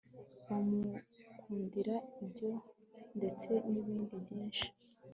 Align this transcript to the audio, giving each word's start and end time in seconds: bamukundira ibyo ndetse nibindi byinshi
bamukundira 0.47 1.95
ibyo 2.23 2.51
ndetse 3.17 3.49
nibindi 3.71 4.15
byinshi 4.23 4.65